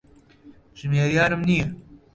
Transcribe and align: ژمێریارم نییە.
ژمێریارم 0.79 1.41
نییە. 1.49 1.67